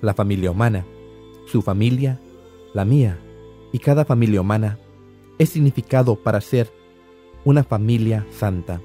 [0.00, 0.84] la familia humana,
[1.46, 2.20] su familia,
[2.74, 3.18] la mía,
[3.72, 4.78] y cada familia humana
[5.38, 6.70] es significado para ser
[7.44, 8.80] una familia santa.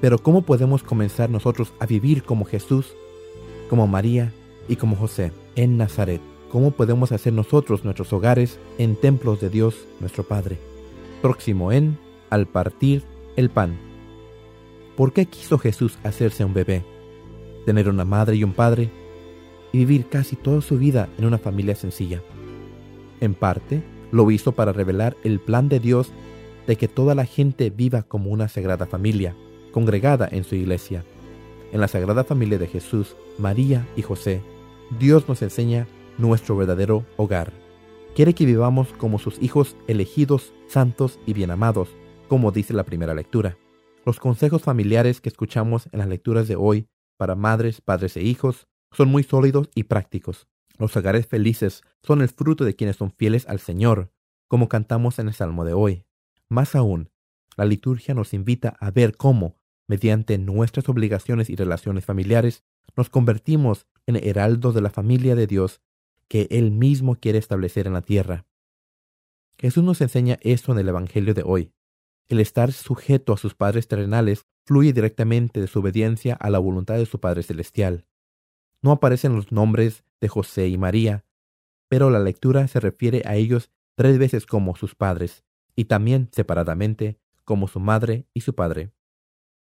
[0.00, 2.94] Pero ¿cómo podemos comenzar nosotros a vivir como Jesús,
[3.70, 4.32] como María
[4.68, 6.20] y como José en Nazaret?
[6.50, 10.58] ¿Cómo podemos hacer nosotros nuestros hogares en templos de Dios nuestro Padre?
[11.22, 11.98] Próximo en
[12.30, 13.04] Al partir
[13.36, 13.78] el pan.
[14.96, 16.84] ¿Por qué quiso Jesús hacerse un bebé?
[17.64, 18.90] Tener una madre y un padre
[19.72, 22.22] y vivir casi toda su vida en una familia sencilla.
[23.20, 26.12] En parte, lo hizo para revelar el plan de Dios
[26.66, 29.34] de que toda la gente viva como una sagrada familia,
[29.72, 31.04] congregada en su iglesia.
[31.72, 34.42] En la sagrada familia de Jesús, María y José,
[34.98, 37.52] Dios nos enseña nuestro verdadero hogar.
[38.14, 41.88] Quiere que vivamos como sus hijos elegidos, santos y bien amados,
[42.28, 43.56] como dice la primera lectura.
[44.04, 48.66] Los consejos familiares que escuchamos en las lecturas de hoy para madres, padres e hijos
[48.92, 50.48] son muy sólidos y prácticos.
[50.78, 54.12] Los hogares felices son el fruto de quienes son fieles al Señor,
[54.48, 56.04] como cantamos en el Salmo de hoy.
[56.48, 57.10] Más aún,
[57.56, 62.64] la liturgia nos invita a ver cómo, mediante nuestras obligaciones y relaciones familiares,
[62.96, 65.80] nos convertimos en heraldos de la familia de Dios
[66.28, 68.46] que Él mismo quiere establecer en la tierra.
[69.58, 71.72] Jesús nos enseña esto en el Evangelio de hoy.
[72.28, 76.96] El estar sujeto a sus padres terrenales fluye directamente de su obediencia a la voluntad
[76.96, 78.06] de su Padre Celestial.
[78.82, 81.24] No aparecen los nombres de José y María,
[81.88, 85.44] pero la lectura se refiere a ellos tres veces como sus padres,
[85.76, 88.92] y también separadamente como su madre y su padre.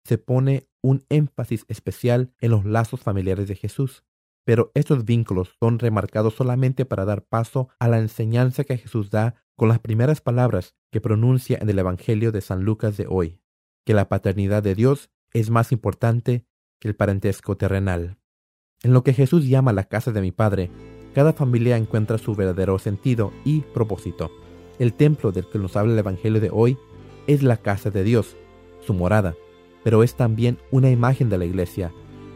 [0.04, 4.04] Se pone un énfasis especial en los lazos familiares de Jesús,
[4.45, 9.36] pero estos vínculos son remarcados solamente para dar paso a la enseñanza que Jesús da
[9.58, 13.42] con las primeras palabras que pronuncia en el Evangelio de San Lucas de hoy,
[13.86, 16.45] que la paternidad de Dios es más importante
[16.80, 18.18] que el parentesco terrenal.
[18.83, 20.70] En lo que Jesús llama la casa de mi Padre,
[21.16, 24.31] cada familia encuentra su verdadero sentido y propósito.
[24.78, 26.77] El templo del que nos habla el Evangelio de hoy
[27.26, 28.36] es la casa de Dios,
[28.86, 29.36] su morada,
[29.83, 31.92] pero es también una imagen de la iglesia,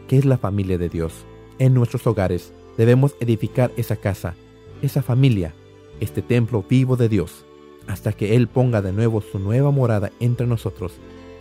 [0.08, 1.12] que es la familia de Dios.
[1.60, 4.34] En nuestros hogares debemos edificar esa casa,
[4.82, 5.54] esa familia,
[6.00, 7.46] este templo vivo de Dios,
[7.86, 10.94] hasta que Él ponga de nuevo su nueva morada entre nosotros